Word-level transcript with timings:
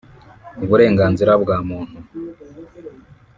Uburenganzira 0.63 1.31
bwa 1.43 1.57
muntu 1.67 1.97